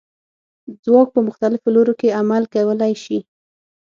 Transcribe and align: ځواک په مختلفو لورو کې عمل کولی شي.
ځواک 0.83 1.07
په 1.15 1.19
مختلفو 1.27 1.67
لورو 1.75 1.93
کې 1.99 2.15
عمل 2.19 2.43
کولی 2.55 2.93
شي. 3.03 3.19